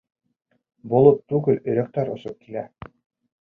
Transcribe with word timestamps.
—Болот 0.93 1.21
түгел, 1.33 1.59
өйрәктәр 1.67 2.11
осоп 2.15 2.41
килә. 2.49 2.65